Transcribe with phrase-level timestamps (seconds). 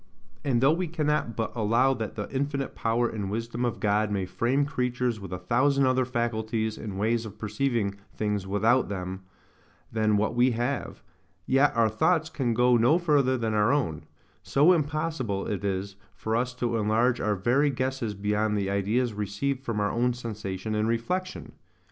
[0.43, 4.25] And though we cannot but allow that the infinite power and wisdom of God may
[4.25, 9.21] frame creatures with a thousand other faculties and ways of perceiving things without them
[9.91, 11.03] than what we have,
[11.45, 14.05] yet our thoughts can go no further than our own:
[14.41, 19.61] so impossible it is for us to enlarge our very guesses beyond the ideas received
[19.63, 21.51] from our own sensation and reflection.